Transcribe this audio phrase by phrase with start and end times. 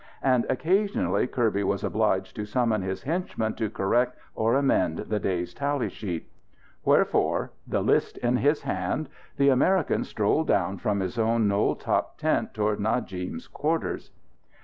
[0.23, 5.53] And occasionally Kirby was obliged to summon his henchman to correct or amend the day's
[5.53, 6.27] tally sheet.
[6.83, 12.17] Wherefore, the list in his hand, the American strolled down from his own knoll top
[12.17, 14.09] tent toward Najib's quarters.